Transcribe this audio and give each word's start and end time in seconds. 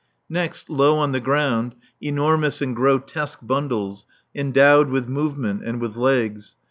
Next, 0.31 0.67
low 0.67 0.97
on 0.97 1.11
the 1.11 1.19
ground, 1.19 1.75
enormous 2.01 2.59
and 2.59 2.75
grotesque 2.75 3.37
bundles, 3.43 4.07
endowed 4.33 4.89
with 4.89 5.07
movement 5.07 5.63
and 5.63 5.79
with 5.79 5.95
legs. 5.95 6.55